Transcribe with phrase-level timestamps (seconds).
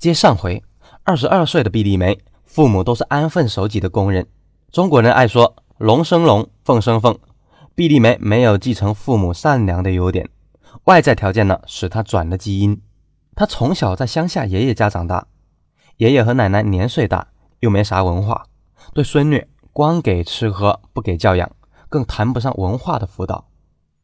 [0.00, 0.64] 接上回，
[1.04, 4.26] 二十二岁的毕丽梅，父母都是安分守己的工人。
[4.72, 7.18] 中国人爱说“龙生龙，凤生凤”，
[7.76, 10.26] 毕丽梅没有继承父母善良的优点，
[10.84, 12.80] 外在条件呢使她转了基因。
[13.34, 15.26] 她从小在乡下爷爷家长大，
[15.98, 17.28] 爷爷和奶奶年岁大，
[17.58, 18.46] 又没啥文化，
[18.94, 21.50] 对孙女光给吃喝不给教养，
[21.90, 23.48] 更谈不上文化的辅导。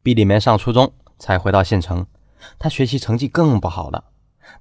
[0.03, 2.05] 毕丽梅上初中才回到县城，
[2.59, 4.03] 她学习成绩更不好了，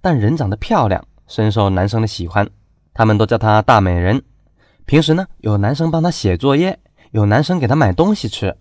[0.01, 1.05] 但人长得漂亮。
[1.27, 2.49] 深受男生的喜欢，
[2.95, 4.23] 他们都叫她大美人。
[4.85, 6.79] 平时呢，有男生帮她写作业，
[7.11, 8.57] 有男生给她买东西吃，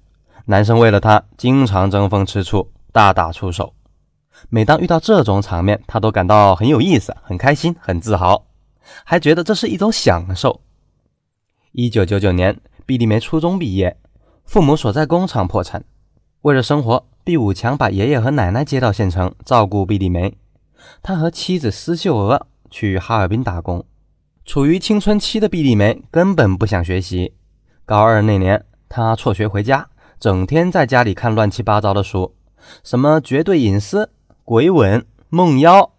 [0.45, 3.73] 男生为了她经常争风吃醋，大打出手。
[4.49, 8.47] 每当遇到这种场面，她都感到很有意思、很开心、很自豪，
[9.03, 10.61] 还觉得这是一种享受。
[11.71, 13.95] 一九九九年，毕丽梅初中毕业，
[14.43, 15.85] 父母所在工厂破产，
[16.41, 20.35] 为了生活，毕武强把爷爷和奶奶接到县城照顾毕丽梅，
[21.03, 22.47] 他和妻子施秀娥。
[22.75, 23.85] 去哈尔滨打工，
[24.43, 27.33] 处于青春期的毕丽梅根本不想学习。
[27.85, 29.87] 高二那年，她辍学回家，
[30.19, 32.35] 整天在家里看乱七八糟的书，
[32.83, 34.11] 什么绝对隐私、
[34.43, 35.93] 鬼吻、梦妖，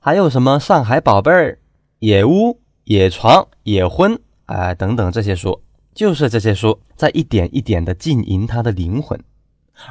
[0.00, 1.58] 还有什么上海宝贝儿、
[1.98, 5.60] 野屋、野床、野婚，哎，等等这些书，
[5.94, 9.22] 就是这些书在一点一点的浸淫她的灵魂。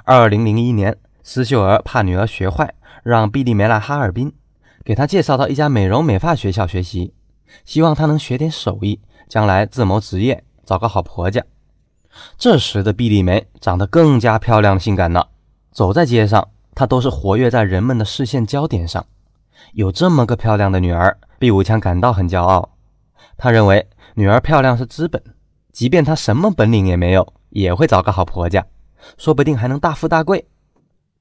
[0.06, 4.34] 二零零一年，施秀儿怕女儿学坏，让毕丽梅来哈尔滨。
[4.84, 7.14] 给她介绍到一家美容美发学校学习，
[7.66, 11.44] 希望她能学点手艺，将来自谋职业，找个好婆家。
[12.38, 15.30] 这时的毕丽梅长得更加漂亮性感了，
[15.72, 19.06] 走在街上，她都是活跃在人们的视线焦点上。
[19.74, 22.70] 有这么个漂亮的女儿，毕武强感到很骄傲。
[23.38, 25.22] 他认为女儿漂亮是资本，
[25.72, 28.66] 即便她什么本领也没有，也会找个好婆家，
[29.18, 30.48] 说不定还能大富大贵。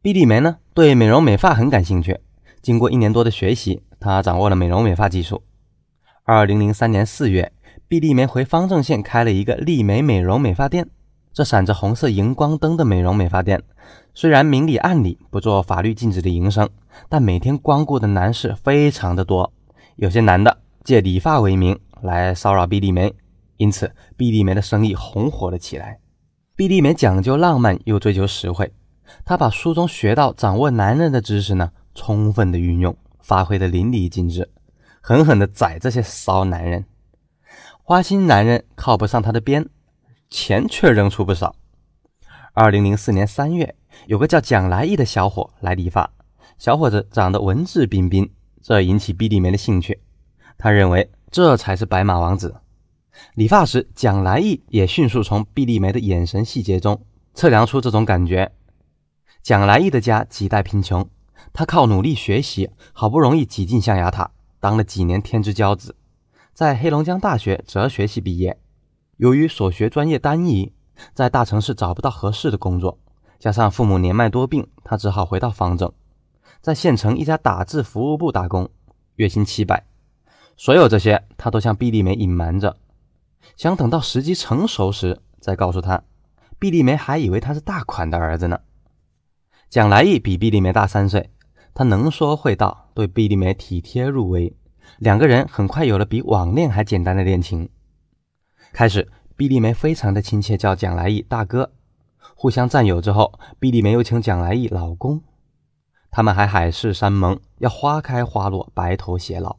[0.03, 2.19] 毕丽梅呢，对美容美发很感兴趣。
[2.62, 5.42] 经过一年多的学习，她掌握了美容美发技术。
[6.25, 7.53] 二零零三年四月，
[7.89, 10.88] 毕丽梅回方正县开了一个丽美美容美发店。
[11.33, 13.62] 这闪着红色荧光灯的美容美发店，
[14.15, 16.69] 虽然明里暗里不做法律禁止的营生，
[17.09, 19.53] 但每天光顾的男士非常的多。
[19.97, 23.15] 有些男的借理发为名来骚扰毕丽梅，
[23.56, 26.00] 因此毕丽梅的生意红火了起来。
[26.56, 28.72] 毕丽梅讲究浪漫又追求实惠，
[29.25, 31.70] 她把书中学到掌握男人的知识呢。
[31.95, 34.51] 充分的运用，发挥的淋漓尽致，
[35.01, 36.84] 狠狠的宰这些骚男人。
[37.83, 39.69] 花心男人靠不上他的边，
[40.29, 41.56] 钱却扔出不少。
[42.53, 43.75] 二零零四年三月，
[44.06, 46.12] 有个叫蒋来义的小伙来理发，
[46.59, 48.31] 小伙子长得文质彬彬，
[48.62, 50.00] 这引起毕丽梅的兴趣。
[50.56, 52.56] 他认为这才是白马王子。
[53.34, 58.53] 理发时，蒋来义也迅速从毕丽梅的眼神细节中测量出这种感觉。
[59.43, 61.09] 蒋来义的家几代贫穷。
[61.53, 65.97] 他靠努力学习，好不容易挤进象牙塔，当了几年天之骄子，
[66.53, 68.59] 在黑龙江大学哲学系毕业。
[69.17, 70.73] 由于所学专业单一，
[71.15, 72.99] 在大城市找不到合适的工作，
[73.39, 75.93] 加上父母年迈多病，他只好回到方正，
[76.61, 78.71] 在县城一家打字服务部打工，
[79.17, 79.84] 月薪七百。
[80.56, 82.77] 所有这些，他都向毕丽梅隐瞒着，
[83.56, 86.03] 想等到时机成熟时再告诉他。
[86.59, 88.61] 毕丽梅还以为他是大款的儿子呢。
[89.70, 91.31] 蒋来义比毕丽梅大三岁。
[91.72, 94.53] 他能说会道，对毕丽梅体贴入微，
[94.98, 97.69] 两个人很快有了比网恋还简单的恋情。
[98.72, 101.70] 开始，毕丽梅非常的亲切，叫蒋来义大哥。
[102.34, 105.22] 互相占有之后，毕丽梅又称蒋来义老公。
[106.10, 109.54] 他们还海誓山盟，要花开花落，白头偕老。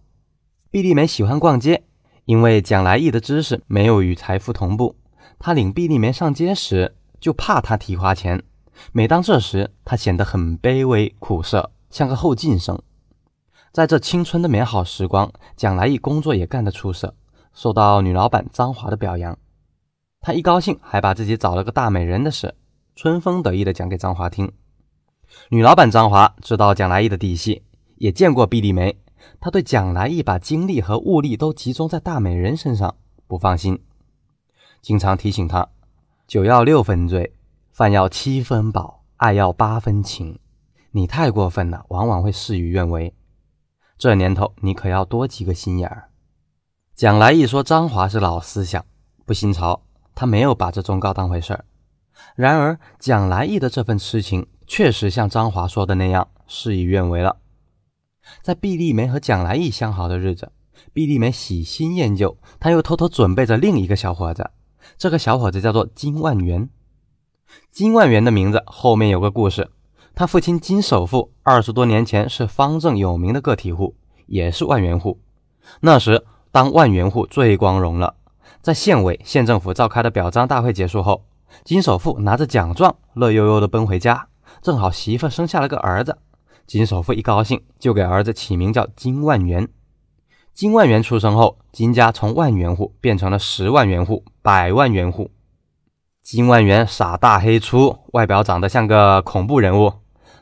[0.69, 1.85] 毕丽梅喜欢逛街，
[2.25, 4.97] 因为蒋来义的知识没有与财富同步，
[5.39, 8.43] 他领毕丽梅上街时就怕她提花钱。
[8.91, 11.71] 每当这时，他显得很卑微苦涩。
[11.89, 12.81] 像个后进生，
[13.73, 17.13] 在这青春的美好时光，蒋来义工作也干得出色，
[17.53, 19.37] 受到女老板张华的表扬。
[20.21, 22.55] 他一高兴，还把自己找了个大美人的事
[22.95, 24.49] 春风得意地讲给张华听。
[25.49, 27.63] 女老板张华知道蒋来义的底细，
[27.95, 28.97] 也见过毕丽梅，
[29.41, 32.95] 她对蒋来义把精力和物力都集中在大美人身上
[33.27, 33.83] 不放心，
[34.81, 35.67] 经常提醒他：
[36.25, 37.33] 酒要六分醉，
[37.71, 40.37] 饭要七分饱，爱要八分情。
[40.91, 43.15] 你太过分了，往往会事与愿违。
[43.97, 46.09] 这年头，你可要多几个心眼儿。
[46.95, 48.85] 蒋来义说张华是老思想，
[49.25, 49.83] 不新潮，
[50.13, 51.63] 他没有把这忠告当回事儿。
[52.35, 57.37] 然而，蒋来义的这份痴情，确实像张华说的那样，事与愿违了。
[58.41, 60.51] 在毕丽梅和蒋来义相好的日子，
[60.91, 64.51] 毕丽梅喜新厌旧，她又偷偷准备着另一个小伙子。
[64.97, 66.69] 这个小伙子叫做金万元。
[67.71, 69.69] 金万元的名字后面有个故事。
[70.13, 73.95] 他父亲金首富二十多年前是方正有名的个体户，
[74.25, 75.19] 也是万元户。
[75.79, 78.15] 那时当万元户最光荣了。
[78.61, 81.23] 在县委、县政府召开的表彰大会结束后，
[81.63, 84.27] 金首富拿着奖状，乐悠悠地奔回家。
[84.61, 86.17] 正好媳妇生下了个儿子，
[86.67, 89.67] 金首富一高兴，就给儿子起名叫金万元。
[90.53, 95.31] 金万元出生后，金家从万元户变成了十万元户、百万元户。
[96.23, 99.91] 金万元傻大黑粗，外表长得像个恐怖人物。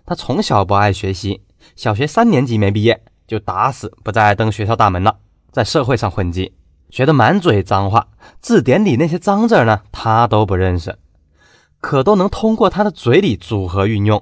[0.06, 1.44] 他从小不爱学习，
[1.76, 5.18] 小学三年级没毕业，就打死不再登学校大门了，
[5.52, 6.54] 在社会上混迹。
[6.90, 8.08] 学得满嘴脏话，
[8.42, 10.98] 字典里那些脏字呢，他都不认识，
[11.80, 14.22] 可都能通过他的嘴里组合运用。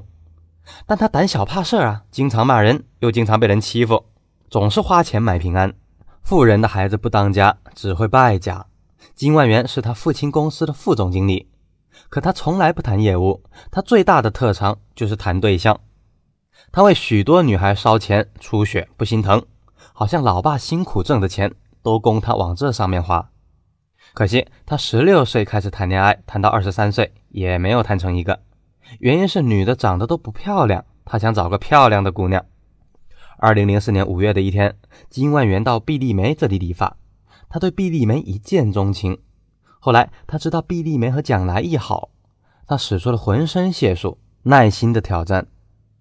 [0.85, 4.05] 但他胆小怕事啊，经常骂人，又经常被人欺负，
[4.49, 5.73] 总是花钱买平安。
[6.23, 8.65] 富人的孩子不当家，只会败家。
[9.17, 11.49] 金万元是他父亲公司的副总经理，
[12.07, 15.77] 可他从来不谈业务，他最大的特长就是谈对象。
[16.71, 19.43] 他为许多女孩烧钱出血不心疼，
[19.91, 21.53] 好像老爸辛苦挣的钱。
[21.83, 23.29] 都供他往这上面花，
[24.13, 28.41] 可惜他十六岁开始谈恋爱，谈到二十三岁也没有谈成一个。
[28.99, 32.43] 原因是女的长得都不漂亮，他想找个漂亮的姑娘。
[33.37, 34.77] 二零零四年五月的一天，
[35.09, 36.97] 金万元到毕丽梅这里理发，
[37.49, 39.19] 他对毕丽梅一见钟情。
[39.79, 42.09] 后来他知道毕丽梅和蒋来义好，
[42.65, 45.47] 他使出了浑身解数，耐心的挑战。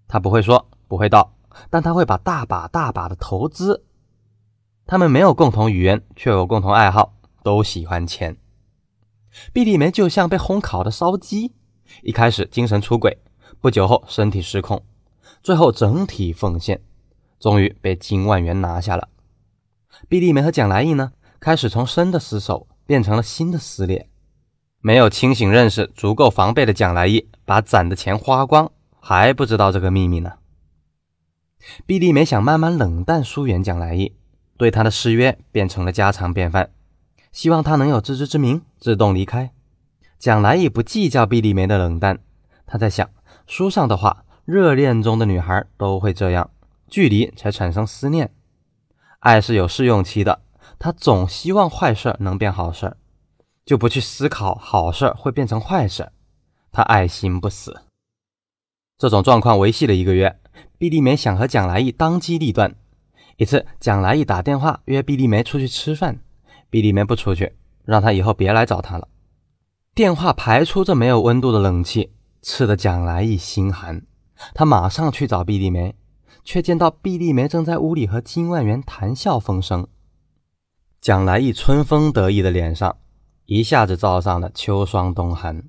[0.07, 1.33] 他不会说，不会道，
[1.69, 3.83] 但他会把大把大把的投资。
[4.85, 7.13] 他们没有共同语言，却有共同爱好，
[7.43, 8.37] 都喜欢钱。
[9.53, 11.53] 毕丽梅就像被烘烤的烧鸡，
[12.01, 13.17] 一开始精神出轨，
[13.59, 14.81] 不久后身体失控，
[15.43, 16.81] 最后整体奉献，
[17.39, 19.09] 终于被金万元拿下了。
[20.07, 24.09] 毕丽梅和蒋来义呢，开始从深的死守变成了新的撕裂。
[24.79, 30.33] 没有清醒认识、足够防备的蒋来义，把攒的钱花光，还不知道这个秘密呢。
[31.85, 34.15] 毕丽梅想慢慢冷淡疏远蒋来义。
[34.57, 36.71] 对他的誓约变成了家常便饭，
[37.31, 39.51] 希望他能有自知之明，自动离开。
[40.17, 42.17] 蒋来义不计较毕丽梅的冷淡，
[42.65, 43.07] 他在想
[43.45, 46.49] 书上的话：热恋中的女孩都会这样，
[46.87, 48.31] 距离才产生思念。
[49.19, 50.41] 爱是有试用期的，
[50.79, 52.97] 他总希望坏事能变好事，
[53.65, 56.11] 就不去思考好事会变成坏事。
[56.71, 57.81] 他爱心不死。
[58.97, 60.39] 这种状况维系了一个月，
[60.77, 62.75] 毕丽梅想和蒋来义当机立断。
[63.37, 66.19] 一次，蒋来义打电话约毕丽梅出去吃饭，
[66.69, 69.07] 毕丽梅不出去，让他以后别来找他了。
[69.93, 74.03] 电话排出这没有温度的冷气，刺得蒋来义心寒。
[74.53, 75.95] 他马上去找毕丽梅，
[76.43, 79.87] 却见到毕丽梅正在屋里和金万元谈笑风生。
[81.07, 82.97] 蒋来义春风得意的脸上，
[83.45, 85.63] 一下子罩上了秋霜冬寒。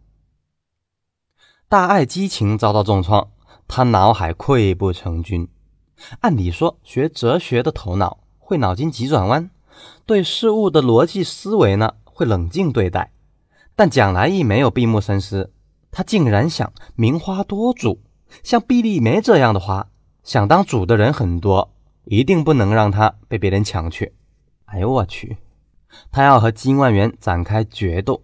[1.69, 3.29] 大爱激情遭到重创，
[3.69, 5.49] 他脑海溃不成军。
[6.23, 9.49] 按理说，学哲学的头脑会脑筋急转弯，
[10.05, 13.13] 对事物的逻辑思维呢会冷静对待。
[13.77, 15.53] 但蒋来义没有闭目深思，
[15.93, 18.03] 他竟然想名花多主，
[18.43, 19.89] 像毕丽梅这样的花，
[20.25, 21.73] 想当主的人很多，
[22.07, 24.15] 一定不能让他被别人抢去。
[24.71, 25.37] 哎呦我去！
[26.11, 28.23] 他要和金万元展开决斗。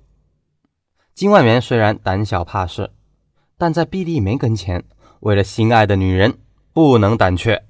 [1.14, 2.90] 金万元虽然胆小怕事，
[3.58, 4.84] 但在毕丽梅跟前，
[5.20, 6.38] 为了心爱的女人。
[6.74, 7.62] 不能胆怯，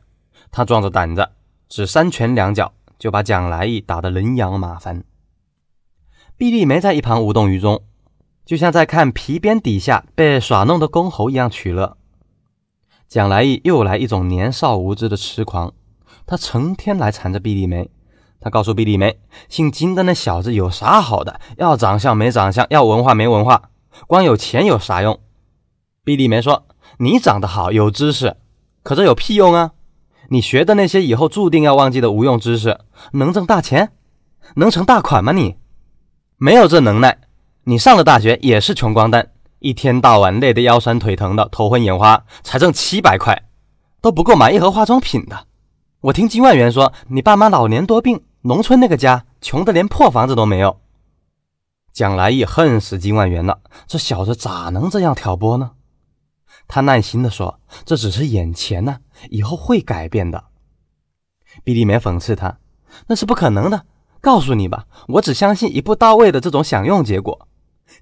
[0.50, 1.28] 他壮着胆子，
[1.68, 5.04] 只三拳两脚就把蒋来义打得人仰马翻。
[6.38, 7.82] 毕丽梅在一旁无动于衷，
[8.46, 11.98] 就像在看皮鞭底下被耍弄的公猴一样取乐。
[13.06, 15.74] 蒋来义又来一种年少无知的痴狂，
[16.24, 17.90] 他成天来缠着毕丽梅。
[18.44, 21.40] 他告诉毕丽梅，姓金的那小子有啥好的？
[21.56, 23.70] 要长相没长相，要文化没文化，
[24.06, 25.18] 光有钱有啥用？
[26.04, 26.66] 毕丽梅说
[27.00, 28.36] ：“你长得好，有知识。”
[28.84, 29.70] 可这有屁用啊！
[30.28, 32.78] 你学的那些以后注定要忘记的无用知识，
[33.12, 33.92] 能挣大钱，
[34.56, 35.32] 能成大款吗？
[35.32, 35.56] 你
[36.36, 37.16] 没有这能耐，
[37.64, 43.44] 你上了大学也是穷光蛋，一天到晚累得腰酸腿疼的，头昏眼花，才挣七百块，
[44.02, 45.46] 都不够买一盒化妆品的。
[46.04, 50.78] 我听金万元说，你爸妈老年多病，农村那个家穷得连破房子都没有。
[51.94, 55.70] 蒋来义恨死金万元了，这小子咋能这样挑拨呢？
[56.68, 58.98] 他耐心地说：“这只是眼前呢，
[59.30, 60.44] 以后会改变的。”
[61.64, 62.58] 毕丽梅讽刺他
[63.08, 63.86] ：“那是不可能的。
[64.20, 67.48] 告诉你吧，我只相信一步到位的这种享用结果，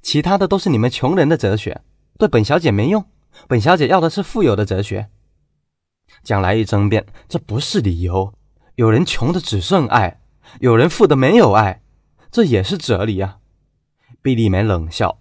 [0.00, 1.80] 其他的都是你们穷人的哲学，
[2.18, 3.04] 对本小姐没用。
[3.46, 5.08] 本小姐要的是富有的哲学。”
[6.22, 8.32] 蒋来一争辩：“这不是理由。
[8.76, 10.20] 有人穷的只剩爱，
[10.60, 11.82] 有人富的没有爱，
[12.30, 13.38] 这也是哲理啊。”
[14.22, 15.18] 毕丽梅冷笑：“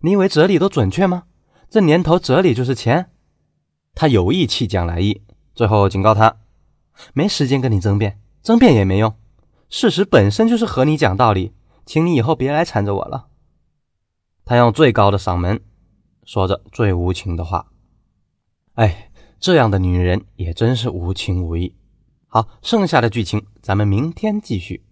[0.00, 1.24] 你以为哲理都准确吗？”
[1.70, 3.10] 这年头，哲理就是钱。
[3.94, 5.22] 他有意气蒋来义，
[5.54, 6.36] 最后警告他：
[7.12, 9.14] 没时间跟你争辩，争辩也没用。
[9.68, 11.52] 事实本身就是和你讲道理，
[11.84, 13.28] 请你以后别来缠着我了。
[14.46, 15.60] 他用最高的嗓门
[16.24, 17.66] 说着最无情的话。
[18.74, 19.07] 哎，
[19.40, 21.74] 这样的女人也真是无情无义。
[22.26, 24.82] 好，剩下的剧情咱们明天继续。